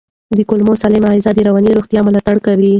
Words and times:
د 0.37 0.39
کولمو 0.49 0.73
سالمه 0.81 1.09
غذا 1.17 1.31
د 1.35 1.39
رواني 1.47 1.71
روغتیا 1.77 2.01
ملاتړ 2.07 2.35
کوي. 2.45 2.69